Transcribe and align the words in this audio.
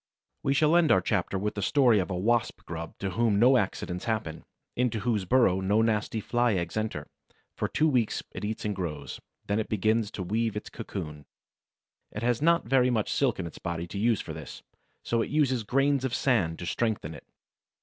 We 0.41 0.55
shall 0.55 0.75
end 0.75 0.91
our 0.91 0.99
chapter 0.99 1.37
with 1.37 1.53
the 1.53 1.61
story 1.61 1.99
of 1.99 2.07
the 2.07 2.15
Wasp 2.15 2.61
grub 2.65 2.97
to 2.97 3.11
whom 3.11 3.37
no 3.37 3.55
accidents 3.55 4.05
happen, 4.05 4.45
into 4.75 5.01
whose 5.01 5.25
burrow 5.25 5.59
no 5.61 5.83
nasty 5.83 6.19
Fly 6.19 6.55
eggs 6.55 6.75
enter. 6.75 7.07
For 7.55 7.67
two 7.67 7.87
weeks 7.87 8.23
it 8.31 8.43
eats 8.43 8.65
and 8.65 8.75
grows; 8.75 9.19
then 9.45 9.59
it 9.59 9.69
begins 9.69 10.09
to 10.13 10.23
weave 10.23 10.55
its 10.57 10.71
cocoon. 10.71 11.27
It 12.11 12.23
has 12.23 12.41
not 12.41 12.65
very 12.67 12.89
much 12.89 13.13
silk 13.13 13.37
in 13.37 13.45
its 13.45 13.59
body 13.59 13.85
to 13.89 13.99
use 13.99 14.21
for 14.21 14.33
this, 14.33 14.63
so 15.03 15.21
it 15.21 15.29
uses 15.29 15.61
grains 15.61 16.03
of 16.03 16.15
sand 16.15 16.57
to 16.57 16.65
strengthen 16.65 17.13
it. 17.13 17.27